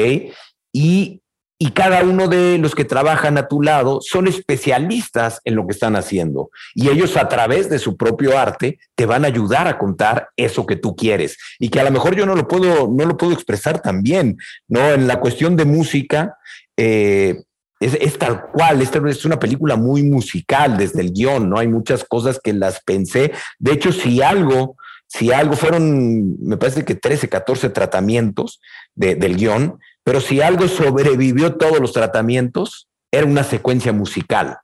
[0.72, 1.22] Y
[1.58, 5.72] y cada uno de los que trabajan a tu lado son especialistas en lo que
[5.72, 9.78] están haciendo y ellos a través de su propio arte te van a ayudar a
[9.78, 13.06] contar eso que tú quieres y que a lo mejor yo no lo puedo no
[13.06, 16.38] lo puedo expresar también no en la cuestión de música
[16.76, 17.38] eh,
[17.80, 21.60] es, tal cual, esta es una película muy musical desde el guion, ¿no?
[21.60, 23.34] Hay muchas cosas que las pensé.
[23.60, 24.78] De hecho, si algo,
[25.18, 28.60] si algo fueron, me parece que 13, 14 tratamientos
[28.96, 34.58] del guion, pero si algo sobrevivió todos los tratamientos, era una secuencia musical,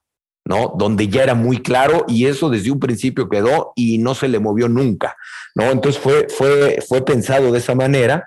[0.45, 0.73] ¿no?
[0.77, 4.39] Donde ya era muy claro y eso desde un principio quedó y no se le
[4.39, 5.15] movió nunca,
[5.55, 5.71] ¿no?
[5.71, 8.25] Entonces fue, fue, fue pensado de esa manera,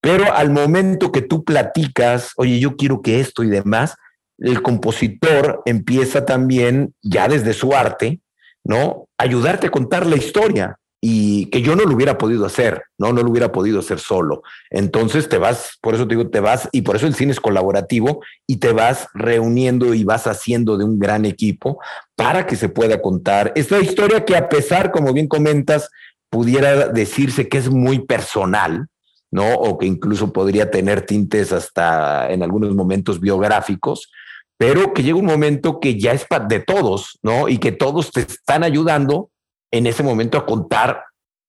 [0.00, 3.96] pero al momento que tú platicas, oye, yo quiero que esto y demás,
[4.38, 8.20] el compositor empieza también, ya desde su arte,
[8.64, 9.08] ¿no?
[9.18, 13.22] Ayudarte a contar la historia y que yo no lo hubiera podido hacer, no, no
[13.22, 14.42] lo hubiera podido hacer solo.
[14.68, 17.40] Entonces te vas, por eso te digo, te vas, y por eso el cine es
[17.40, 21.78] colaborativo, y te vas reuniendo y vas haciendo de un gran equipo
[22.16, 25.88] para que se pueda contar esta historia que a pesar, como bien comentas,
[26.28, 28.86] pudiera decirse que es muy personal,
[29.30, 29.54] ¿no?
[29.54, 34.10] O que incluso podría tener tintes hasta en algunos momentos biográficos,
[34.58, 37.48] pero que llega un momento que ya es de todos, ¿no?
[37.48, 39.29] Y que todos te están ayudando
[39.70, 41.04] en ese momento a contar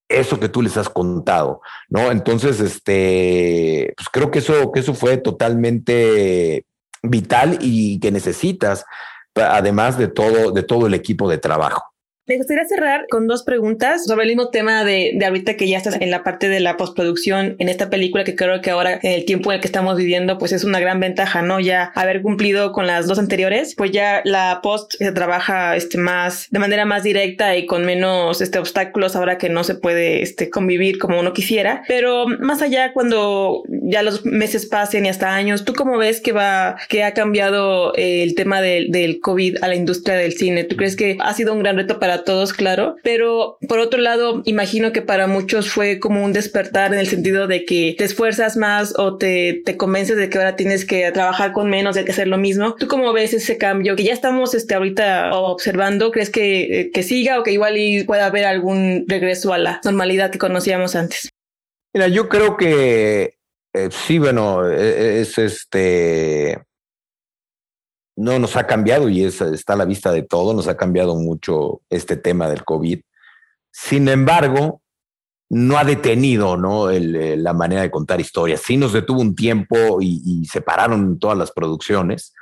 [0.09, 2.11] eso que tú les has contado, ¿no?
[2.11, 6.65] Entonces, este, pues creo que eso, que eso fue totalmente
[7.01, 8.85] vital y que necesitas,
[9.35, 11.90] además de todo, de todo el equipo de trabajo.
[12.27, 15.77] Me gustaría cerrar con dos preguntas sobre el mismo tema de, de, ahorita que ya
[15.77, 19.13] estás en la parte de la postproducción en esta película que creo que ahora en
[19.13, 21.59] el tiempo en el que estamos viviendo pues es una gran ventaja, ¿no?
[21.59, 26.47] Ya haber cumplido con las dos anteriores, pues ya la post se trabaja este más
[26.51, 30.51] de manera más directa y con menos este obstáculos ahora que no se puede este
[30.51, 35.65] convivir como uno quisiera, pero más allá cuando ya los meses pasen y hasta años,
[35.65, 39.75] ¿tú cómo ves que va que ha cambiado el tema del, del COVID a la
[39.75, 40.65] industria del cine?
[40.65, 44.41] ¿Tú crees que ha sido un gran reto para todos, claro, pero por otro lado,
[44.45, 48.57] imagino que para muchos fue como un despertar en el sentido de que te esfuerzas
[48.57, 52.11] más o te, te convences de que ahora tienes que trabajar con menos, de que
[52.11, 52.75] hacer lo mismo.
[52.75, 56.11] ¿Tú cómo ves ese cambio que ya estamos este, ahorita observando?
[56.11, 60.31] ¿Crees que, que siga o que igual y pueda haber algún regreso a la normalidad
[60.31, 61.29] que conocíamos antes?
[61.93, 63.35] Mira, yo creo que
[63.73, 66.59] eh, sí, bueno, e, e, es este
[68.21, 71.15] no nos ha cambiado y es, está a la vista de todo, nos ha cambiado
[71.15, 73.01] mucho este tema del COVID.
[73.71, 74.81] Sin embargo,
[75.49, 76.91] no ha detenido ¿no?
[76.91, 78.61] la manera de contar historias.
[78.61, 82.33] Sí nos detuvo un tiempo y, separaron todas las producciones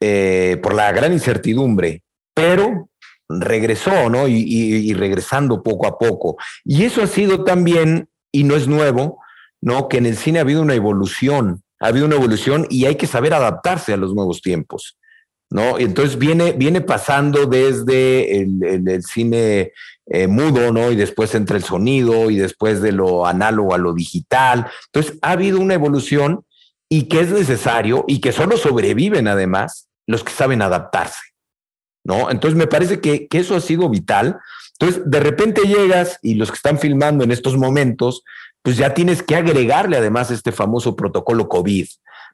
[0.00, 2.02] eh, por la gran incertidumbre,
[2.32, 2.88] pero
[3.28, 4.28] regresó, ¿no?
[4.28, 6.36] Y, y, regresando poco a poco.
[6.64, 9.18] Y eso ha sido también, y no es nuevo,
[9.60, 9.88] ¿no?
[9.88, 13.06] Que en el cine ha habido una evolución ha habido una evolución y hay que
[13.06, 14.96] saber adaptarse a los nuevos tiempos.
[15.50, 15.78] ¿no?
[15.78, 19.72] Entonces viene, viene pasando desde el, cine
[20.06, 20.92] eh, mudo, ¿no?
[20.92, 24.70] Y después entre el sonido y después de lo análogo a lo digital.
[24.86, 26.44] Entonces ha habido una evolución
[26.88, 31.22] y que es necesario y que solo sobreviven además los que saben adaptarse,
[32.04, 32.30] ¿no?
[32.30, 34.38] Entonces me parece que, que eso ha sido vital.
[34.78, 38.22] Entonces de repente llegas y los que están filmando en estos momentos
[38.62, 41.86] pues ya tienes que agregarle además este famoso protocolo COVID,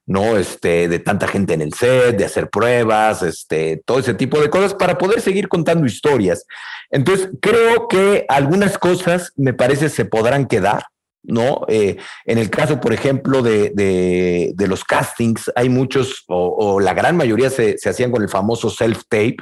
[0.06, 0.36] ¿no?
[0.36, 4.50] Este, de tanta gente en el set, de hacer pruebas, este, todo ese tipo de
[4.50, 6.46] cosas para poder seguir contando historias.
[6.90, 10.86] Entonces, creo que algunas cosas me parece se podrán quedar,
[11.22, 11.64] ¿no?
[11.68, 17.16] Eh, en el caso, por ejemplo, de, de, los castings, hay muchos, o, la gran
[17.16, 19.36] mayoría se, se hacían con el famoso self-tape,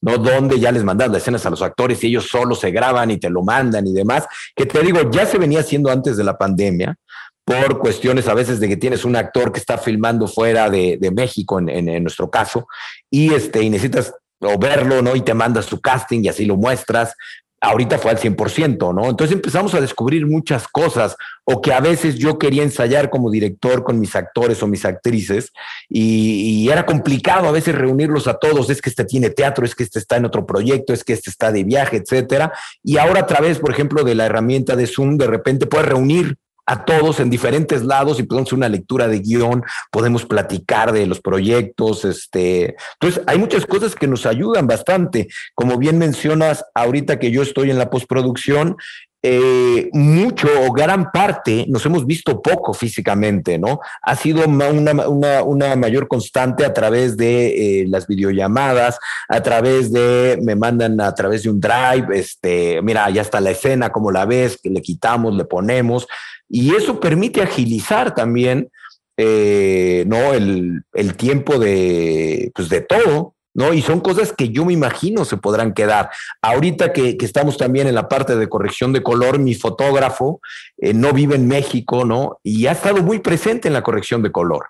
[0.00, 0.18] ¿no?
[0.18, 3.18] Donde ya les mandan las escenas a los actores y ellos solo se graban y
[3.18, 6.36] te lo mandan y demás, que te digo, ya se venía haciendo antes de la
[6.36, 6.96] pandemia,
[7.44, 11.10] por cuestiones a veces de que tienes un actor que está filmando fuera de, de
[11.10, 12.66] México, en, en, en, nuestro caso,
[13.10, 15.16] y, este, y necesitas o verlo, ¿no?
[15.16, 17.14] Y te mandas su casting y así lo muestras,
[17.60, 19.08] ahorita fue al 100%, ¿no?
[19.08, 23.82] Entonces empezamos a descubrir muchas cosas o que a veces yo quería ensayar como director
[23.82, 25.52] con mis actores o mis actrices
[25.88, 29.84] y, era complicado a veces reunirlos a todos, es que este tiene teatro, es que
[29.84, 32.52] este está en otro proyecto, es que este está de viaje, etcétera.
[32.82, 36.36] Y ahora a través, por ejemplo, de la herramienta de Zoom, de repente puedes reunir
[36.68, 41.06] a todos en diferentes lados y podemos hacer una lectura de guion, podemos platicar de
[41.06, 45.28] los proyectos, este, entonces hay muchas cosas que nos ayudan bastante.
[45.54, 48.76] Como bien mencionas, ahorita que yo estoy en la postproducción,
[49.20, 53.80] eh, mucho o gran parte nos hemos visto poco físicamente, ¿no?
[54.02, 58.98] Ha sido una, mayor constante a través de eh, las videollamadas,
[59.28, 63.50] a través de, me mandan a través de un drive, este, mira, ya está la
[63.50, 66.06] escena, como la ves, que le quitamos, le ponemos,
[66.48, 68.70] y eso permite agilizar también,
[69.16, 70.32] eh, ¿no?
[70.32, 73.74] El, el tiempo de, pues de todo, ¿no?
[73.74, 76.10] Y son cosas que yo me imagino se podrán quedar.
[76.40, 80.40] Ahorita que, estamos también en la parte de corrección de color, mi fotógrafo
[80.76, 82.38] eh, no vive en México, ¿no?
[82.44, 84.66] Y ha estado muy presente en la corrección de color.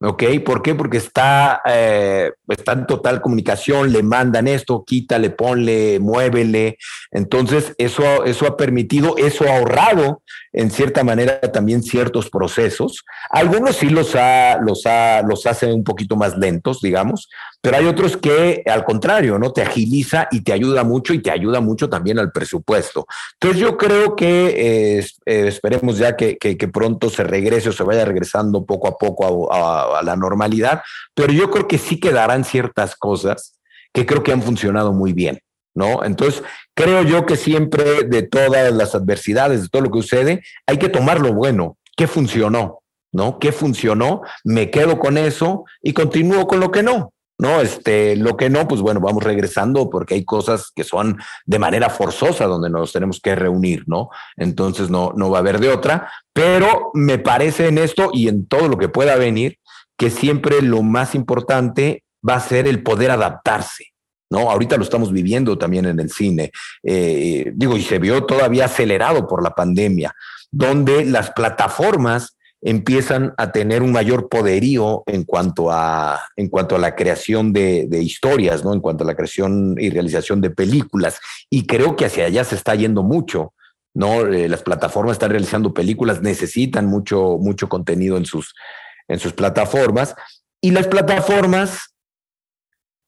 [0.00, 0.22] ¿Ok?
[0.44, 0.76] ¿Por qué?
[0.76, 6.78] Porque está, eh, está en total comunicación, le mandan esto, quítale, ponle, muévele.
[7.10, 10.22] Entonces, eso, eso ha permitido, eso ha ahorrado
[10.52, 13.04] en cierta manera también ciertos procesos.
[13.30, 17.28] Algunos sí los, ha, los, ha, los hace un poquito más lentos, digamos,
[17.60, 19.52] pero hay otros que al contrario, ¿no?
[19.52, 23.06] Te agiliza y te ayuda mucho y te ayuda mucho también al presupuesto.
[23.34, 26.36] Entonces yo creo que eh, eh, esperemos ya que,
[26.72, 30.82] pronto se regrese o se vaya regresando poco a poco a la normalidad,
[31.14, 33.58] pero yo creo que sí quedarán ciertas cosas
[33.92, 35.40] que creo que han funcionado muy bien.
[35.78, 36.04] ¿no?
[36.04, 36.42] Entonces,
[36.74, 40.88] creo yo que siempre de todas las adversidades, de todo lo que sucede, hay que
[40.88, 41.76] tomar lo bueno.
[41.96, 42.80] ¿Qué funcionó?
[43.12, 43.38] ¿No?
[43.38, 44.22] ¿Qué funcionó?
[44.44, 47.12] Me quedo con eso y continúo con lo que no.
[47.40, 51.60] No, este, lo que no, pues bueno, vamos regresando porque hay cosas que son de
[51.60, 54.10] manera forzosa donde nos tenemos que reunir, ¿no?
[54.36, 58.48] Entonces no, no va a haber de otra, pero me parece en esto y en
[58.48, 59.60] todo lo que pueda venir
[59.98, 63.86] que siempre lo más importante va a ser el poder adaptarse,
[64.30, 64.50] ¿no?
[64.50, 69.26] Ahorita lo estamos viviendo también en el cine, eh, digo, y se vio todavía acelerado
[69.26, 70.14] por la pandemia,
[70.50, 76.78] donde las plataformas empiezan a tener un mayor poderío en cuanto a, en cuanto a
[76.78, 78.72] la creación de, historias, ¿no?
[78.72, 81.20] En cuanto a la creación y realización de películas.
[81.50, 83.52] Y creo que hacia allá se está yendo mucho,
[83.94, 84.26] ¿no?
[84.26, 88.54] Eh, las plataformas están realizando películas, necesitan mucho, mucho contenido en sus,
[89.08, 90.14] en sus plataformas.
[90.60, 91.94] Y las plataformas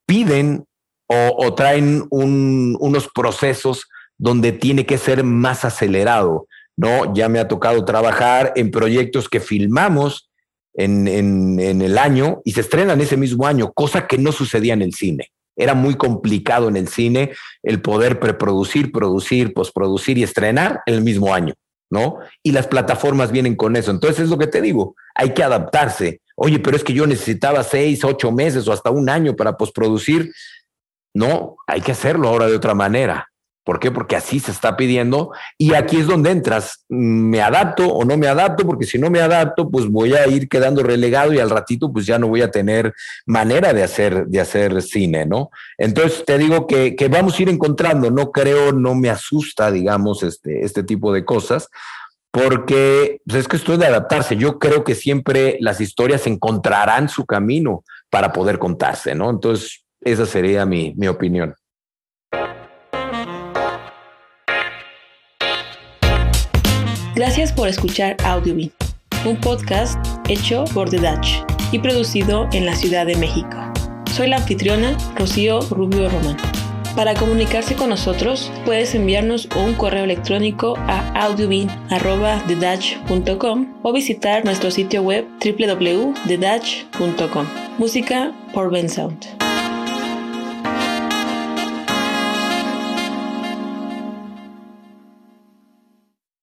[0.07, 0.65] piden
[1.07, 6.47] o, traen unos procesos donde tiene que ser más acelerado.
[6.77, 7.13] ¿no?
[7.15, 10.31] Ya me ha tocado trabajar en proyectos que filmamos
[10.75, 14.83] en, en, el año y se estrenan ese mismo año, cosa que no sucedía en
[14.83, 15.31] el cine.
[15.57, 17.33] Era muy complicado en el cine
[17.63, 21.55] el poder preproducir, producir, postproducir y estrenar el mismo año,
[21.91, 22.19] ¿no?
[22.43, 23.91] Y las plataformas vienen con eso.
[23.91, 26.23] Entonces es lo que te digo, hay que adaptarse.
[26.37, 30.33] Oye, pero es que yo necesitaba seis, ocho meses o hasta un año para postproducir.
[31.13, 33.30] No, hay que hacerlo ahora de otra manera.
[33.71, 33.93] ¿Por qué?
[33.93, 36.85] Porque así se está pidiendo y aquí es donde entras.
[36.89, 38.67] ¿Me adapto o no me adapto?
[38.67, 42.05] Porque si no me adapto, pues voy a ir quedando relegado y al ratito pues
[42.05, 42.93] ya no voy a tener
[43.27, 45.51] manera de hacer, de hacer cine, ¿no?
[45.79, 50.65] Entonces te digo que, vamos a ir encontrando, no creo, no me asusta, digamos, este,
[50.65, 51.69] este tipo de cosas,
[52.33, 54.37] porque pues es que esto es de adaptarse.
[54.37, 59.31] Yo creo que siempre las historias encontrarán su camino para poder contarse, ¿no?
[59.31, 61.55] Entonces, esa sería mi, mi opinión.
[67.21, 68.73] Gracias por escuchar Audiobeat,
[69.27, 73.59] un podcast hecho por The Dutch y producido en la Ciudad de México.
[74.11, 76.39] Soy la anfitriona Rocío Rubio Román.
[76.97, 85.03] Para comunicarse con nosotros, puedes enviarnos un correo electrónico a audiobeat.com o visitar nuestro sitio
[85.03, 87.47] web www.thedutch.com.
[87.77, 89.50] Música por Ben Sound.